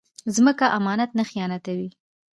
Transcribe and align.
ځمکه 0.35 0.65
امانت 0.77 1.11
نه 1.17 1.23
خیانتوي 1.29 1.89